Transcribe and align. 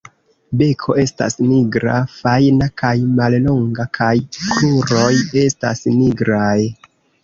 Beko 0.61 0.95
estas 1.03 1.37
nigra, 1.49 1.99
fajna 2.15 2.69
kaj 2.85 2.95
mallonga 3.21 3.89
kaj 4.01 4.11
kruroj 4.41 5.15
estas 5.47 5.91
nigraj. 6.05 6.55